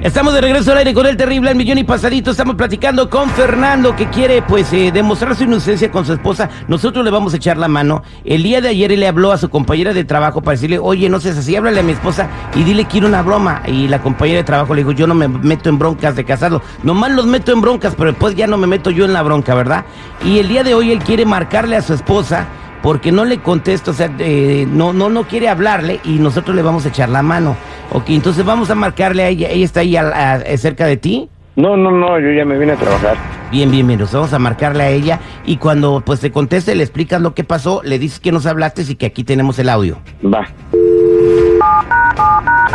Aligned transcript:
Estamos 0.00 0.32
de 0.32 0.40
regreso 0.40 0.72
al 0.72 0.78
aire 0.78 0.94
con 0.94 1.04
el 1.04 1.18
terrible 1.18 1.50
al 1.50 1.56
millón 1.56 1.76
y 1.76 1.84
pasadito. 1.84 2.30
Estamos 2.30 2.54
platicando 2.54 3.10
con 3.10 3.28
Fernando 3.28 3.94
que 3.94 4.08
quiere 4.08 4.40
pues 4.40 4.72
eh, 4.72 4.90
demostrar 4.92 5.36
su 5.36 5.44
inocencia 5.44 5.90
con 5.90 6.06
su 6.06 6.14
esposa. 6.14 6.48
Nosotros 6.68 7.04
le 7.04 7.10
vamos 7.10 7.34
a 7.34 7.36
echar 7.36 7.58
la 7.58 7.68
mano. 7.68 8.02
El 8.24 8.44
día 8.44 8.62
de 8.62 8.70
ayer 8.70 8.92
él 8.92 9.00
le 9.00 9.08
habló 9.08 9.30
a 9.30 9.36
su 9.36 9.50
compañera 9.50 9.92
de 9.92 10.04
trabajo 10.04 10.40
para 10.40 10.54
decirle, 10.54 10.78
oye, 10.78 11.10
no 11.10 11.20
seas 11.20 11.36
así, 11.36 11.54
háblale 11.54 11.80
a 11.80 11.82
mi 11.82 11.92
esposa 11.92 12.28
y 12.54 12.62
dile 12.62 12.86
quiero 12.86 13.08
una 13.08 13.20
broma. 13.20 13.62
Y 13.66 13.88
la 13.88 14.00
compañera 14.00 14.38
de 14.38 14.44
trabajo 14.44 14.74
le 14.74 14.80
dijo, 14.80 14.92
yo 14.92 15.06
no 15.06 15.14
me 15.14 15.28
meto 15.28 15.68
en 15.68 15.78
broncas 15.78 16.16
de 16.16 16.24
casado. 16.24 16.62
Nomás 16.82 17.10
los 17.10 17.26
meto 17.26 17.52
en 17.52 17.60
broncas, 17.60 17.94
pero 17.94 18.12
después 18.12 18.34
ya 18.34 18.46
no 18.46 18.56
me 18.56 18.66
meto 18.66 18.90
yo 18.90 19.04
en 19.04 19.12
la 19.12 19.22
bronca, 19.22 19.54
¿verdad? 19.54 19.84
Y 20.24 20.38
el 20.38 20.48
día 20.48 20.64
de 20.64 20.72
hoy 20.72 20.92
él 20.92 21.00
quiere 21.00 21.26
marcarle 21.26 21.76
a 21.76 21.82
su 21.82 21.92
esposa 21.92 22.46
porque 22.82 23.12
no 23.12 23.24
le 23.24 23.38
contesta, 23.38 23.90
o 23.90 23.94
sea, 23.94 24.10
eh, 24.18 24.66
no, 24.70 24.92
no, 24.92 25.08
no 25.10 25.24
quiere 25.24 25.48
hablarle 25.48 26.00
y 26.04 26.18
nosotros 26.18 26.54
le 26.56 26.62
vamos 26.62 26.84
a 26.86 26.88
echar 26.88 27.08
la 27.08 27.22
mano. 27.22 27.56
Ok, 27.92 28.04
entonces 28.10 28.44
vamos 28.44 28.70
a 28.70 28.74
marcarle 28.74 29.22
a 29.24 29.28
ella. 29.28 29.48
¿Ella 29.48 29.64
está 29.64 29.80
ahí 29.80 29.96
a- 29.96 30.32
a- 30.34 30.56
cerca 30.58 30.86
de 30.86 30.96
ti? 30.96 31.28
No, 31.56 31.76
no, 31.76 31.90
no, 31.90 32.20
yo 32.20 32.30
ya 32.32 32.44
me 32.44 32.56
vine 32.56 32.72
a 32.72 32.76
trabajar. 32.76 33.16
Bien, 33.50 33.68
bien, 33.70 33.84
bien. 33.86 33.98
Nos 33.98 34.12
vamos 34.12 34.32
a 34.32 34.38
marcarle 34.38 34.84
a 34.84 34.90
ella 34.90 35.18
y 35.44 35.56
cuando 35.56 36.02
pues 36.04 36.20
te 36.20 36.30
conteste 36.30 36.74
le 36.76 36.84
explicas 36.84 37.20
lo 37.20 37.34
que 37.34 37.42
pasó, 37.42 37.80
le 37.82 37.98
dices 37.98 38.20
que 38.20 38.30
nos 38.30 38.46
hablaste 38.46 38.82
y 38.86 38.94
que 38.94 39.06
aquí 39.06 39.24
tenemos 39.24 39.58
el 39.58 39.68
audio. 39.68 39.98
Va. 40.24 40.46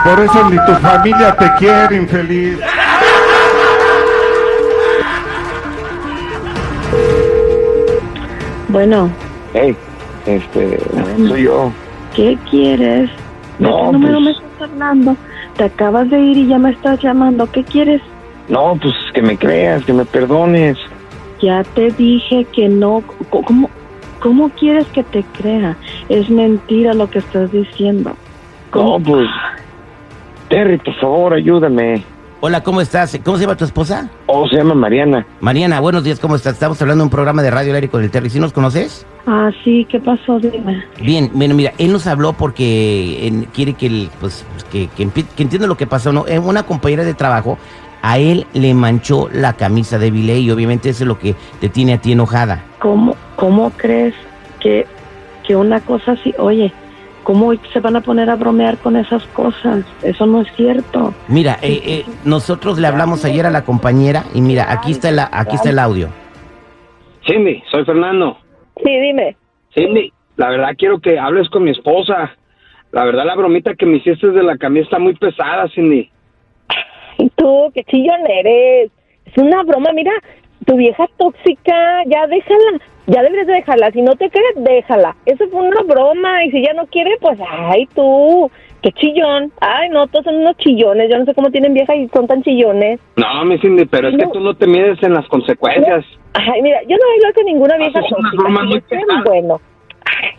Por 0.03 0.19
eso 0.23 0.49
ni 0.49 0.57
tu 0.65 0.73
familia 0.81 1.35
te 1.37 1.49
quiere, 1.59 1.95
infeliz. 1.95 2.57
Bueno, 8.69 9.09
Hey, 9.53 9.75
este, 10.25 10.79
soy 11.27 11.43
yo. 11.43 11.71
¿qué 12.15 12.37
quieres? 12.49 13.09
¿De 13.59 13.67
No, 13.69 13.77
qué 13.87 13.91
número 13.93 14.13
pues- 14.19 14.25
me 14.25 14.31
estás 14.31 14.69
hablando? 14.69 15.17
Te 15.57 15.63
acabas 15.65 16.09
de 16.09 16.19
ir 16.19 16.37
y 16.37 16.47
ya 16.47 16.57
me 16.57 16.71
estás 16.71 17.01
llamando. 17.01 17.45
¿Qué 17.51 17.63
quieres? 17.63 18.01
No, 18.49 18.77
pues 18.81 18.93
que 19.13 19.21
me 19.21 19.37
creas, 19.37 19.83
que 19.85 19.93
me 19.93 20.05
perdones. 20.05 20.77
Ya 21.41 21.63
te 21.63 21.91
dije 21.91 22.45
que 22.53 22.67
no. 22.69 23.03
¿Cómo, 23.29 23.69
cómo 24.19 24.49
quieres 24.49 24.85
que 24.87 25.03
te 25.03 25.23
crea? 25.37 25.77
Es 26.09 26.29
mentira 26.29 26.93
lo 26.93 27.09
que 27.09 27.19
estás 27.19 27.51
diciendo. 27.51 28.11
No, 28.11 28.15
¿Cómo? 28.71 28.99
pues. 29.01 29.29
Terry, 30.49 30.77
por 30.77 30.93
favor, 30.95 31.33
ayúdame. 31.33 32.03
Hola, 32.45 32.61
¿cómo 32.61 32.81
estás? 32.81 33.17
¿Cómo 33.23 33.37
se 33.37 33.43
llama 33.45 33.55
tu 33.55 33.63
esposa? 33.63 34.09
Oh, 34.25 34.45
se 34.49 34.57
llama 34.57 34.73
Mariana. 34.75 35.25
Mariana, 35.39 35.79
buenos 35.79 36.03
días, 36.03 36.19
¿cómo 36.19 36.35
estás? 36.35 36.55
Estamos 36.55 36.81
hablando 36.81 37.03
de 37.03 37.05
un 37.05 37.09
programa 37.09 37.41
de 37.41 37.49
radio 37.49 37.69
al 37.71 37.75
aire 37.75 37.87
con 37.87 38.03
el 38.03 38.11
Terry. 38.11 38.29
¿Sí 38.29 38.37
nos 38.37 38.51
conoces? 38.51 39.05
Ah, 39.25 39.49
sí, 39.63 39.87
¿qué 39.89 40.01
pasó? 40.01 40.39
Dime. 40.39 40.83
Bien, 41.01 41.31
bueno, 41.33 41.55
mira, 41.55 41.71
él 41.77 41.93
nos 41.93 42.05
habló 42.05 42.33
porque 42.33 43.45
quiere 43.53 43.75
que, 43.75 43.85
el- 43.87 44.09
pues, 44.19 44.45
que, 44.73 44.87
que, 44.89 45.07
empie- 45.07 45.25
que 45.37 45.43
entienda 45.43 45.67
lo 45.69 45.77
que 45.77 45.87
pasó, 45.87 46.11
¿no? 46.11 46.27
Eh, 46.27 46.37
Una 46.37 46.63
compañera 46.63 47.05
de 47.05 47.13
trabajo, 47.13 47.57
a 48.01 48.17
él 48.17 48.45
le 48.53 48.73
manchó 48.73 49.29
la 49.31 49.53
camisa 49.53 49.97
de 49.97 50.11
Vilé 50.11 50.39
y 50.39 50.51
obviamente 50.51 50.89
eso 50.89 51.05
es 51.05 51.07
lo 51.07 51.17
que 51.17 51.35
te 51.61 51.69
tiene 51.69 51.93
a 51.93 52.01
ti 52.01 52.11
enojada. 52.11 52.61
¿Cómo, 52.79 53.15
cómo 53.37 53.69
crees 53.77 54.15
que, 54.59 54.85
que 55.47 55.55
una 55.55 55.79
cosa 55.79 56.11
así, 56.11 56.33
oye, 56.37 56.73
cómo 57.23 57.53
se 57.71 57.79
van 57.79 57.95
a 57.95 58.01
poner 58.01 58.29
a 58.29 58.35
bromear 58.35 58.77
con 58.77 58.95
esas 58.95 59.25
cosas? 59.27 59.85
Eso 60.03 60.25
no 60.25 60.41
es 60.41 60.47
cierto. 60.55 61.13
Mira, 61.27 61.57
eh, 61.61 61.81
eh, 61.85 62.05
nosotros 62.25 62.79
le 62.79 62.87
hablamos 62.87 63.25
ayer 63.25 63.45
a 63.45 63.49
la 63.49 63.63
compañera 63.63 64.23
y 64.33 64.41
mira, 64.41 64.71
aquí 64.71 64.91
está 64.91 65.09
el, 65.09 65.19
aquí 65.19 65.55
está 65.55 65.69
el 65.69 65.79
audio. 65.79 66.09
Cindy, 67.25 67.63
soy 67.71 67.85
Fernando. 67.85 68.37
Sí, 68.83 68.99
dime. 68.99 69.35
Cindy, 69.73 70.11
la 70.35 70.49
verdad 70.49 70.75
quiero 70.77 70.99
que 70.99 71.17
hables 71.17 71.49
con 71.49 71.63
mi 71.63 71.71
esposa. 71.71 72.35
La 72.91 73.05
verdad 73.05 73.25
la 73.25 73.35
bromita 73.35 73.73
que 73.75 73.85
me 73.85 73.97
hiciste 73.97 74.29
de 74.29 74.43
la 74.43 74.57
camisa 74.57 74.85
está 74.85 74.99
muy 74.99 75.15
pesada, 75.15 75.67
Cindy. 75.73 76.09
Y 77.17 77.29
tú, 77.35 77.71
qué 77.73 77.83
chillón 77.85 78.19
eres. 78.27 78.91
Es 79.25 79.37
una 79.37 79.63
broma, 79.63 79.91
mira, 79.93 80.11
tu 80.63 80.75
vieja 80.77 81.05
tóxica, 81.17 82.03
ya 82.07 82.27
déjala. 82.27 82.79
Ya 83.05 83.21
deberías 83.21 83.47
de 83.47 83.53
dejarla. 83.53 83.91
Si 83.91 84.01
no 84.01 84.15
te 84.15 84.29
crees, 84.29 84.53
déjala. 84.55 85.15
Eso 85.25 85.45
fue 85.49 85.61
una 85.61 85.81
broma. 85.81 86.45
Y 86.45 86.51
si 86.51 86.61
ya 86.63 86.73
no 86.73 86.85
quiere, 86.87 87.11
pues, 87.19 87.37
ay, 87.49 87.85
tú, 87.93 88.49
qué 88.81 88.91
chillón. 88.93 89.51
Ay, 89.59 89.89
no, 89.89 90.07
todos 90.07 90.23
son 90.23 90.35
unos 90.35 90.55
chillones. 90.57 91.09
Yo 91.11 91.19
no 91.19 91.25
sé 91.25 91.33
cómo 91.33 91.51
tienen 91.51 91.73
vieja 91.73 91.93
y 91.95 92.07
son 92.09 92.27
tan 92.27 92.41
chillones. 92.43 93.01
No, 93.17 93.43
mi 93.43 93.57
Cindy, 93.59 93.85
pero 93.85 94.07
es 94.07 94.15
que 94.17 94.27
tú 94.27 94.39
no 94.39 94.53
te 94.53 94.67
mides 94.67 95.03
en 95.03 95.13
las 95.15 95.27
consecuencias. 95.27 96.05
Ay, 96.33 96.61
mira, 96.61 96.81
yo 96.83 96.95
no 96.95 97.03
hablo 97.13 97.33
con 97.35 97.45
ninguna 97.45 97.75
vieja 97.77 97.99
Haces 97.99 98.11
unas 98.11 98.31
tóxica. 98.31 98.43
bromas 98.43 98.65
muy 98.67 98.81
pesadas. 98.81 99.23
bueno. 99.25 99.61
Ay, 100.05 100.29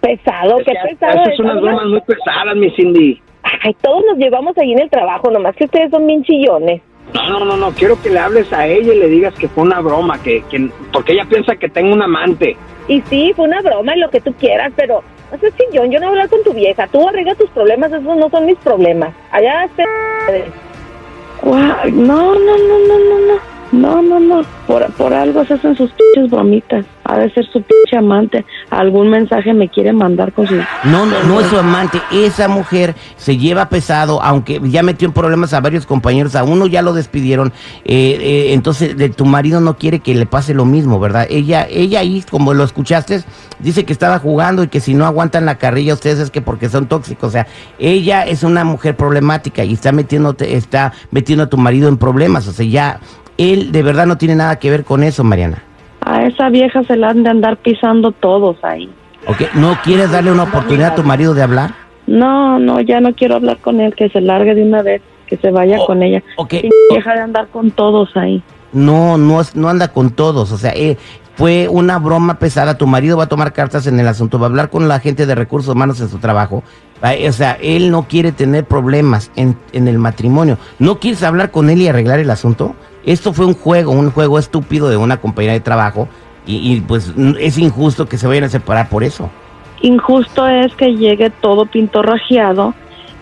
pesado, 0.00 0.58
Es 0.60 0.64
qué 0.66 0.72
que 0.72 0.88
pesado. 0.94 1.20
haces 1.20 1.34
es, 1.34 1.40
unas 1.40 1.60
bromas 1.60 1.86
muy 1.86 2.00
pesadas, 2.00 2.56
mi 2.56 2.70
Cindy. 2.70 3.20
Ay, 3.62 3.74
todos 3.82 4.04
nos 4.06 4.16
llevamos 4.16 4.56
ahí 4.56 4.72
en 4.72 4.80
el 4.80 4.88
trabajo, 4.90 5.30
nomás 5.30 5.54
que 5.54 5.64
ustedes 5.64 5.90
son 5.90 6.06
bien 6.06 6.22
chillones. 6.24 6.80
No, 7.14 7.30
no, 7.30 7.44
no, 7.44 7.56
no, 7.56 7.72
quiero 7.72 8.00
que 8.00 8.10
le 8.10 8.18
hables 8.18 8.52
a 8.52 8.66
ella 8.66 8.92
y 8.92 8.98
le 8.98 9.08
digas 9.08 9.34
que 9.34 9.48
fue 9.48 9.64
una 9.64 9.80
broma, 9.80 10.20
que, 10.22 10.42
que 10.50 10.70
porque 10.92 11.12
ella 11.12 11.24
piensa 11.28 11.56
que 11.56 11.68
tengo 11.68 11.92
un 11.92 12.02
amante. 12.02 12.56
Y 12.88 13.02
sí, 13.02 13.32
fue 13.34 13.46
una 13.46 13.60
broma 13.62 13.96
y 13.96 14.00
lo 14.00 14.10
que 14.10 14.20
tú 14.20 14.32
quieras, 14.34 14.72
pero 14.76 15.02
no 15.30 15.38
sé 15.38 15.52
chillón, 15.52 15.90
yo 15.90 16.00
no 16.00 16.08
voy 16.08 16.18
a 16.18 16.22
hablar 16.22 16.28
con 16.28 16.42
tu 16.42 16.52
vieja. 16.52 16.86
Tú 16.88 17.08
arregla 17.08 17.34
tus 17.34 17.50
problemas, 17.50 17.92
esos 17.92 18.16
no 18.16 18.28
son 18.30 18.46
mis 18.46 18.58
problemas. 18.58 19.14
Allá. 19.30 19.68
Guau, 21.42 21.90
No, 21.90 22.34
no, 22.34 22.58
no, 22.58 22.78
no, 22.88 22.98
no, 22.98 23.18
no. 23.26 23.49
No, 23.72 24.02
no, 24.02 24.18
no. 24.18 24.42
Por, 24.66 24.90
por 24.92 25.14
algo 25.14 25.44
se 25.44 25.54
hacen 25.54 25.76
sus 25.76 25.90
pinches 25.92 26.30
bromitas. 26.30 26.84
Ha 27.04 27.18
de 27.18 27.30
ser 27.32 27.44
su 27.46 27.62
pinche 27.62 27.96
amante. 27.96 28.44
Algún 28.70 29.10
mensaje 29.10 29.52
me 29.52 29.68
quiere 29.68 29.92
mandar 29.92 30.32
con 30.32 30.46
su... 30.46 30.54
No, 30.84 31.06
no, 31.06 31.22
no 31.24 31.40
es 31.40 31.46
su 31.46 31.58
amante. 31.58 32.00
Esa 32.12 32.46
mujer 32.48 32.94
se 33.16 33.36
lleva 33.36 33.68
pesado, 33.68 34.22
aunque 34.22 34.60
ya 34.64 34.82
metió 34.82 35.06
en 35.06 35.12
problemas 35.12 35.52
a 35.52 35.60
varios 35.60 35.86
compañeros. 35.86 36.36
A 36.36 36.44
uno 36.44 36.66
ya 36.66 36.82
lo 36.82 36.92
despidieron. 36.92 37.52
eh, 37.84 38.18
eh, 38.20 38.52
entonces, 38.54 38.96
de 38.96 39.08
tu 39.08 39.24
marido 39.24 39.60
no 39.60 39.76
quiere 39.76 40.00
que 40.00 40.14
le 40.14 40.26
pase 40.26 40.54
lo 40.54 40.64
mismo, 40.64 41.00
¿verdad? 41.00 41.26
Ella, 41.30 41.66
ella 41.68 42.00
ahí, 42.00 42.24
como 42.30 42.54
lo 42.54 42.64
escuchaste, 42.64 43.22
dice 43.58 43.84
que 43.84 43.92
estaba 43.92 44.18
jugando 44.18 44.62
y 44.62 44.68
que 44.68 44.80
si 44.80 44.94
no 44.94 45.04
aguantan 45.06 45.46
la 45.46 45.58
carrilla 45.58 45.94
ustedes 45.94 46.18
es 46.18 46.30
que 46.30 46.42
porque 46.42 46.68
son 46.68 46.86
tóxicos. 46.86 47.28
O 47.28 47.32
sea, 47.32 47.46
ella 47.78 48.22
es 48.22 48.42
una 48.44 48.64
mujer 48.64 48.96
problemática 48.96 49.64
y 49.64 49.74
está 49.74 49.90
metiendo, 49.92 50.36
está 50.38 50.92
metiendo 51.10 51.44
a 51.44 51.48
tu 51.48 51.56
marido 51.56 51.88
en 51.88 51.96
problemas. 51.96 52.46
O 52.46 52.52
sea, 52.52 52.66
ya 52.66 53.00
él 53.38 53.72
de 53.72 53.82
verdad 53.82 54.06
no 54.06 54.16
tiene 54.18 54.34
nada 54.36 54.58
que 54.58 54.70
ver 54.70 54.84
con 54.84 55.02
eso, 55.02 55.24
Mariana. 55.24 55.62
A 56.02 56.24
esa 56.24 56.48
vieja 56.48 56.82
se 56.84 56.96
la 56.96 57.10
han 57.10 57.22
de 57.22 57.30
andar 57.30 57.56
pisando 57.58 58.12
todos 58.12 58.56
ahí. 58.62 58.88
¿Ok? 59.26 59.42
¿No 59.54 59.78
quieres 59.84 60.10
darle 60.10 60.32
una 60.32 60.44
oportunidad 60.44 60.92
a 60.92 60.94
tu 60.94 61.02
marido 61.02 61.34
de 61.34 61.42
hablar? 61.42 61.74
No, 62.06 62.58
no, 62.58 62.80
ya 62.80 63.00
no 63.00 63.14
quiero 63.14 63.36
hablar 63.36 63.58
con 63.58 63.80
él. 63.80 63.94
Que 63.94 64.08
se 64.08 64.20
largue 64.20 64.54
de 64.54 64.62
una 64.62 64.82
vez. 64.82 65.02
Que 65.26 65.36
se 65.36 65.50
vaya 65.50 65.76
Oh, 65.78 65.86
con 65.86 66.02
ella. 66.02 66.22
vieja 66.90 67.14
de 67.14 67.20
andar 67.20 67.48
con 67.48 67.70
todos 67.70 68.16
ahí. 68.16 68.42
No, 68.72 69.18
no, 69.18 69.40
no 69.54 69.68
anda 69.68 69.88
con 69.88 70.10
todos. 70.10 70.50
O 70.52 70.58
sea, 70.58 70.72
eh, 70.74 70.96
fue 71.36 71.68
una 71.68 71.98
broma 71.98 72.38
pesada. 72.38 72.78
Tu 72.78 72.86
marido 72.86 73.16
va 73.16 73.24
a 73.24 73.28
tomar 73.28 73.52
cartas 73.52 73.86
en 73.86 74.00
el 74.00 74.08
asunto, 74.08 74.38
va 74.38 74.46
a 74.46 74.48
hablar 74.48 74.70
con 74.70 74.88
la 74.88 75.00
gente 75.00 75.26
de 75.26 75.34
recursos 75.34 75.74
humanos 75.74 76.00
en 76.00 76.08
su 76.08 76.18
trabajo. 76.18 76.62
Ah, 77.02 77.12
O 77.28 77.32
sea, 77.32 77.58
él 77.62 77.90
no 77.90 78.08
quiere 78.08 78.32
tener 78.32 78.64
problemas 78.64 79.30
en, 79.36 79.56
en 79.72 79.86
el 79.86 79.98
matrimonio. 79.98 80.58
¿No 80.78 80.98
quieres 80.98 81.22
hablar 81.22 81.50
con 81.50 81.70
él 81.70 81.80
y 81.82 81.88
arreglar 81.88 82.18
el 82.18 82.30
asunto? 82.30 82.74
Esto 83.04 83.32
fue 83.32 83.46
un 83.46 83.54
juego, 83.54 83.92
un 83.92 84.10
juego 84.10 84.38
estúpido 84.38 84.88
de 84.88 84.96
una 84.96 85.16
compañera 85.18 85.54
de 85.54 85.60
trabajo 85.60 86.08
y, 86.46 86.72
y, 86.74 86.80
pues 86.80 87.12
n- 87.16 87.36
es 87.40 87.56
injusto 87.58 88.06
que 88.06 88.18
se 88.18 88.26
vayan 88.26 88.44
a 88.44 88.48
separar 88.48 88.88
por 88.88 89.04
eso. 89.04 89.30
Injusto 89.82 90.46
es 90.46 90.74
que 90.74 90.94
llegue 90.96 91.30
todo 91.30 91.64
pintorrajeado 91.66 92.74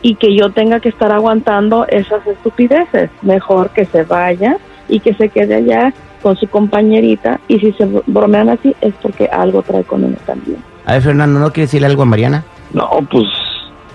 y 0.03 0.17
que 0.17 0.35
yo 0.37 0.51
tenga 0.51 0.81
que 0.81 0.89
estar 0.89 1.13
aguantando 1.13 1.87
esas 1.89 2.27
estupideces. 2.27 3.11
Mejor 3.23 3.71
que 3.71 3.85
se 3.85 4.03
vaya 4.05 4.57
y 4.89 5.01
que 5.01 5.15
se 5.15 5.29
quede 5.29 5.55
allá 5.57 5.93
con 6.23 6.37
su 6.37 6.49
compañerita. 6.49 7.39
Y 7.47 7.61
si 7.61 7.73
se 7.73 7.87
bromean 8.07 8.49
así 8.49 8.75
es 8.81 8.93
porque 9.01 9.27
algo 9.27 9.63
trae 9.63 9.85
con 9.85 10.05
él 10.05 10.17
también. 10.27 10.59
A 10.85 10.95
ver, 10.95 11.03
Fernando, 11.03 11.39
¿no 11.39 11.53
quieres 11.53 11.71
decirle 11.71 11.87
algo 11.87 12.03
a 12.03 12.07
Mariana? 12.07 12.45
No, 12.73 12.89
pues. 13.11 13.25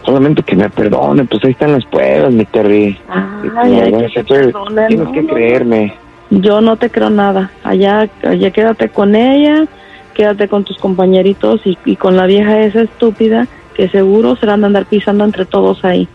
Solamente 0.05 0.43
que 0.43 0.55
me 0.55 0.69
perdone, 0.69 1.23
pues 1.25 1.43
ahí 1.45 1.51
están 1.51 1.73
las 1.73 1.85
pruebas, 1.85 2.31
mi 2.33 2.45
Terry. 2.45 2.97
Ay, 3.09 4.09
que 4.13 4.23
te. 4.23 4.53
Tienes 4.87 4.97
No, 5.07 5.11
que 5.11 5.25
creerme. 5.25 5.93
Yo 6.29 6.61
no 6.61 6.75
te 6.75 6.89
creo 6.89 7.09
nada. 7.09 7.51
Allá, 7.63 8.09
allá 8.23 8.51
quédate 8.51 8.89
con 8.89 9.15
ella, 9.15 9.65
quédate 10.13 10.47
con 10.47 10.63
tus 10.63 10.77
compañeritos 10.77 11.61
y, 11.65 11.77
y 11.85 11.95
con 11.95 12.17
la 12.17 12.25
vieja 12.25 12.59
esa 12.61 12.81
estúpida 12.81 13.47
que 13.75 13.87
seguro 13.89 14.35
se 14.35 14.45
la 14.45 14.53
han 14.55 14.61
de 14.61 14.67
andar 14.67 14.85
pisando 14.85 15.23
entre 15.23 15.45
todos 15.45 15.83
ahí. 15.85 16.07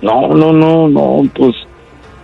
No, 0.00 0.28
no, 0.28 0.52
no, 0.52 0.88
no, 0.88 1.22
pues. 1.34 1.54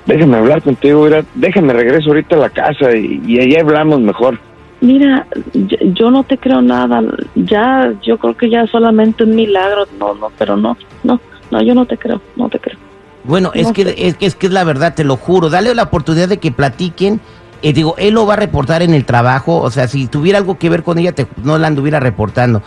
Déjame 0.07 0.39
hablar 0.39 0.63
contigo, 0.63 1.05
mira, 1.05 1.23
déjame 1.35 1.75
regreso 1.75 2.09
ahorita 2.09 2.37
a 2.37 2.39
la 2.39 2.49
casa 2.49 2.97
y, 2.97 3.21
y 3.27 3.39
ahí 3.41 3.55
hablamos 3.57 4.01
mejor. 4.01 4.39
Mira, 4.81 5.27
yo, 5.55 5.77
yo 5.95 6.11
no 6.11 6.23
te 6.25 6.39
creo 6.39 6.63
nada. 6.63 7.03
Ya, 7.35 7.93
yo 8.03 8.17
creo 8.19 8.37
que 8.37 8.49
ya 8.49 8.67
solamente 8.67 9.25
un 9.25 9.35
milagro. 9.35 9.87
No, 9.99 10.15
no, 10.15 10.31
pero 10.39 10.57
no, 10.57 10.77
no, 11.03 11.21
no, 11.51 11.63
yo 11.63 11.75
no 11.75 11.87
te 11.87 11.97
creo, 11.99 12.21
no 12.37 12.49
te 12.49 12.59
creo. 12.59 12.79
Bueno, 13.25 13.51
es 13.55 13.73
que, 13.73 13.95
es 13.99 14.17
que 14.17 14.27
es 14.27 14.35
que 14.37 14.47
es 14.47 14.53
la 14.53 14.65
verdad, 14.65 14.95
te 14.95 15.05
lo 15.05 15.17
juro. 15.17 15.51
Dale 15.51 15.75
la 15.75 15.83
oportunidad 15.85 16.29
de 16.29 16.39
que 16.39 16.53
platiquen 16.53 17.21
eh, 17.61 17.73
digo, 17.73 17.97
él 17.99 18.15
lo 18.15 18.25
va 18.25 18.35
a 18.35 18.37
reportar 18.37 18.83
en 18.83 18.95
el 18.95 19.05
trabajo, 19.05 19.61
o 19.61 19.69
sea, 19.73 19.89
si 19.89 20.07
tuviera 20.07 20.39
algo 20.39 20.59
que 20.59 20.69
ver 20.71 20.85
con 20.85 20.97
ella, 20.97 21.11
te- 21.11 21.27
no 21.43 21.59
la 21.59 21.67
anduviera 21.67 21.99
reportando. 21.99 22.63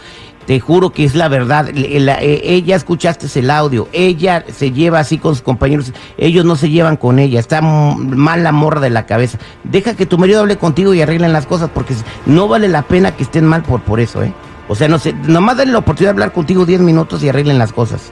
Te 0.45 0.59
juro 0.59 0.89
que 0.91 1.03
es 1.03 1.15
la 1.15 1.27
verdad. 1.27 1.69
La- 1.73 2.21
eh, 2.21 2.41
ella, 2.43 2.75
escuchaste 2.75 3.27
el 3.39 3.49
audio, 3.51 3.88
ella 3.93 4.43
se 4.51 4.71
lleva 4.71 4.99
así 4.99 5.17
con 5.17 5.35
sus 5.35 5.43
compañeros, 5.43 5.93
ellos 6.17 6.45
no 6.45 6.55
se 6.55 6.69
llevan 6.69 6.97
con 6.97 7.19
ella, 7.19 7.39
está 7.39 7.61
mal 7.61 8.43
la 8.43 8.51
morra 8.51 8.81
de 8.81 8.89
la 8.89 9.05
cabeza. 9.05 9.38
Deja 9.63 9.95
que 9.95 10.05
tu 10.05 10.17
marido 10.17 10.41
hable 10.41 10.57
contigo 10.57 10.93
y 10.93 11.01
arreglen 11.01 11.31
las 11.33 11.45
cosas, 11.45 11.69
porque 11.73 11.93
no 12.25 12.47
vale 12.47 12.67
la 12.67 12.81
pena 12.81 13.15
que 13.15 13.23
estén 13.23 13.45
mal 13.45 13.61
por, 13.63 13.81
por 13.81 13.99
eso, 13.99 14.23
¿eh? 14.23 14.33
O 14.67 14.75
sea, 14.75 14.88
no 14.88 14.97
sé, 14.99 15.13
nomás 15.27 15.57
dale 15.57 15.71
la 15.71 15.79
oportunidad 15.79 16.11
de 16.11 16.15
hablar 16.23 16.31
contigo 16.33 16.65
10 16.65 16.81
minutos 16.81 17.23
y 17.23 17.29
arreglen 17.29 17.57
las 17.59 17.71
cosas. 17.73 18.11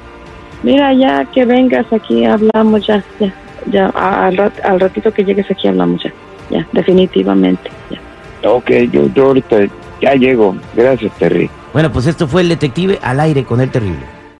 Mira, 0.62 0.94
ya 0.94 1.24
que 1.26 1.46
vengas 1.46 1.86
aquí 1.92 2.26
hablamos 2.26 2.86
ya, 2.86 3.04
ya, 3.20 3.34
ya, 3.72 3.88
al, 3.88 4.36
rat- 4.38 4.60
al 4.66 4.80
ratito 4.80 5.12
que 5.14 5.24
llegues 5.24 5.50
aquí 5.50 5.68
hablamos 5.70 6.04
ya, 6.04 6.12
ya, 6.50 6.68
definitivamente, 6.74 7.72
ya. 7.90 8.50
Ok, 8.50 8.70
yo, 8.92 9.08
yo 9.14 9.26
ahorita 9.28 9.58
ya 10.02 10.14
llego. 10.16 10.56
Gracias, 10.76 11.12
Terry. 11.18 11.50
Bueno, 11.74 11.92
pues 11.92 12.08
esto 12.08 12.28
fue 12.28 12.42
el 12.42 12.50
detective 12.50 13.00
al 13.02 13.20
aire 13.20 13.46
con 13.46 13.62
el 13.62 13.70
terrible. 13.70 14.19